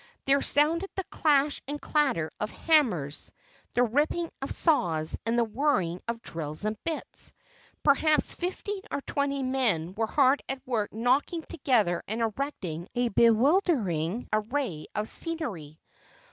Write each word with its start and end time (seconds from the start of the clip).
There 0.25 0.41
sounded 0.41 0.89
the 0.95 1.03
clash 1.11 1.61
and 1.67 1.79
clatter 1.79 2.31
of 2.39 2.49
hammers, 2.49 3.31
the 3.75 3.83
ripping 3.83 4.31
of 4.41 4.49
saws 4.51 5.15
and 5.27 5.37
the 5.37 5.43
whirring 5.43 6.01
of 6.07 6.23
drills 6.23 6.65
and 6.65 6.75
bits. 6.83 7.31
Perhaps 7.83 8.33
fifteen 8.33 8.81
or 8.89 9.01
twenty 9.01 9.43
men 9.43 9.93
were 9.93 10.07
hard 10.07 10.41
at 10.49 10.65
work 10.65 10.91
knocking 10.91 11.43
together 11.43 12.01
and 12.07 12.21
erecting 12.21 12.87
a 12.95 13.09
bewildering 13.09 14.27
array 14.33 14.87
of 14.95 15.07
scenery. 15.07 15.79